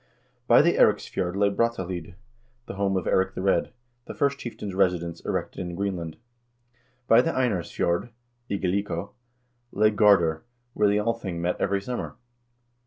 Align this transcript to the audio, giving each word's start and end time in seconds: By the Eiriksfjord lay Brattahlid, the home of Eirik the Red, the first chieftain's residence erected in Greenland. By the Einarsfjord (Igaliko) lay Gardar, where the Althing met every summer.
By 0.47 0.63
the 0.63 0.77
Eiriksfjord 0.79 1.35
lay 1.35 1.51
Brattahlid, 1.51 2.15
the 2.65 2.73
home 2.73 2.97
of 2.97 3.05
Eirik 3.05 3.35
the 3.35 3.43
Red, 3.43 3.71
the 4.05 4.15
first 4.15 4.39
chieftain's 4.39 4.73
residence 4.73 5.23
erected 5.23 5.59
in 5.61 5.75
Greenland. 5.75 6.17
By 7.07 7.21
the 7.21 7.29
Einarsfjord 7.29 8.09
(Igaliko) 8.49 9.11
lay 9.71 9.91
Gardar, 9.91 10.41
where 10.73 10.87
the 10.87 10.97
Althing 10.99 11.39
met 11.39 11.61
every 11.61 11.81
summer. 11.83 12.15